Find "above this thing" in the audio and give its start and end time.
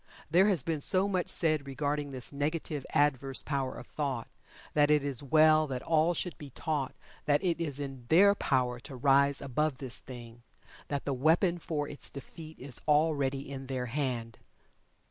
9.43-10.41